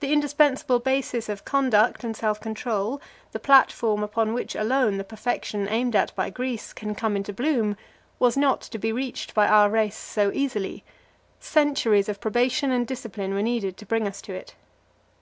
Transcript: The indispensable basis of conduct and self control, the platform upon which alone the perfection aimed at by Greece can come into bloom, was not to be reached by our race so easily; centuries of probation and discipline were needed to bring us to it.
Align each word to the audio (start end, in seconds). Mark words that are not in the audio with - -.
The 0.00 0.12
indispensable 0.12 0.80
basis 0.80 1.30
of 1.30 1.46
conduct 1.46 2.04
and 2.04 2.14
self 2.14 2.42
control, 2.42 3.00
the 3.32 3.38
platform 3.38 4.02
upon 4.02 4.34
which 4.34 4.54
alone 4.54 4.98
the 4.98 5.02
perfection 5.02 5.66
aimed 5.66 5.96
at 5.96 6.14
by 6.14 6.28
Greece 6.28 6.74
can 6.74 6.94
come 6.94 7.16
into 7.16 7.32
bloom, 7.32 7.78
was 8.18 8.36
not 8.36 8.60
to 8.60 8.76
be 8.76 8.92
reached 8.92 9.32
by 9.34 9.46
our 9.48 9.70
race 9.70 9.96
so 9.96 10.30
easily; 10.34 10.84
centuries 11.38 12.10
of 12.10 12.20
probation 12.20 12.70
and 12.70 12.86
discipline 12.86 13.32
were 13.32 13.40
needed 13.40 13.78
to 13.78 13.86
bring 13.86 14.06
us 14.06 14.20
to 14.20 14.34
it. 14.34 14.56